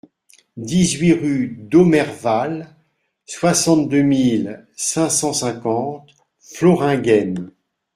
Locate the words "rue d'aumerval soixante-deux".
1.13-4.01